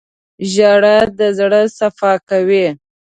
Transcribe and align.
•ژړا 0.53 0.97
د 1.17 1.19
زړه 1.37 1.61
صفا 1.77 2.13
کوي. 2.29 2.65